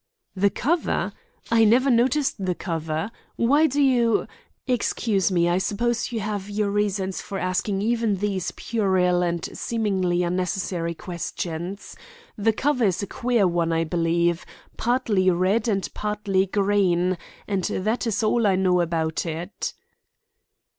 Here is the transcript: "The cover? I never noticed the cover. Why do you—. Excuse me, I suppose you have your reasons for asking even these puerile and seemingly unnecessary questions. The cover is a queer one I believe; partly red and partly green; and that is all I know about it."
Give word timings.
"The 0.35 0.49
cover? 0.49 1.13
I 1.51 1.63
never 1.63 1.91
noticed 1.91 2.43
the 2.43 2.55
cover. 2.55 3.11
Why 3.35 3.67
do 3.67 3.79
you—. 3.79 4.25
Excuse 4.65 5.31
me, 5.31 5.47
I 5.47 5.59
suppose 5.59 6.11
you 6.11 6.21
have 6.21 6.49
your 6.49 6.71
reasons 6.71 7.21
for 7.21 7.37
asking 7.37 7.83
even 7.83 8.15
these 8.15 8.49
puerile 8.49 9.21
and 9.23 9.45
seemingly 9.55 10.23
unnecessary 10.23 10.95
questions. 10.95 11.95
The 12.35 12.51
cover 12.51 12.85
is 12.85 13.03
a 13.03 13.05
queer 13.05 13.45
one 13.47 13.71
I 13.71 13.83
believe; 13.83 14.43
partly 14.75 15.29
red 15.29 15.67
and 15.67 15.87
partly 15.93 16.47
green; 16.47 17.15
and 17.47 17.65
that 17.65 18.07
is 18.07 18.23
all 18.23 18.47
I 18.47 18.55
know 18.55 18.81
about 18.81 19.27
it." 19.27 19.75